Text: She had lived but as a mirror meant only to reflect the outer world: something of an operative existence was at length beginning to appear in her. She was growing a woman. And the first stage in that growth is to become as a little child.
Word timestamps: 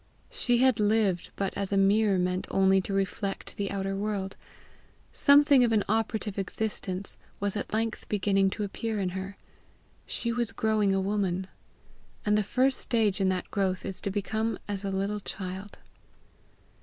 She 0.31 0.57
had 0.57 0.79
lived 0.79 1.29
but 1.35 1.55
as 1.55 1.71
a 1.71 1.77
mirror 1.77 2.17
meant 2.17 2.47
only 2.49 2.81
to 2.81 2.91
reflect 2.91 3.55
the 3.55 3.69
outer 3.69 3.95
world: 3.95 4.35
something 5.13 5.63
of 5.63 5.71
an 5.71 5.83
operative 5.87 6.39
existence 6.39 7.17
was 7.39 7.55
at 7.55 7.71
length 7.71 8.09
beginning 8.09 8.49
to 8.57 8.63
appear 8.63 8.99
in 8.99 9.09
her. 9.09 9.37
She 10.07 10.33
was 10.33 10.53
growing 10.53 10.91
a 10.91 10.99
woman. 10.99 11.45
And 12.25 12.35
the 12.35 12.41
first 12.41 12.79
stage 12.79 13.21
in 13.21 13.29
that 13.29 13.51
growth 13.51 13.85
is 13.85 14.01
to 14.01 14.09
become 14.09 14.57
as 14.67 14.83
a 14.83 14.89
little 14.89 15.19
child. 15.19 15.77